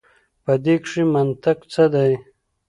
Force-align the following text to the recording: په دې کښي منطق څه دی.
په 0.43 0.53
دې 0.63 0.75
کښي 0.83 1.03
منطق 1.13 1.57
څه 1.71 1.83
دی. 1.93 2.11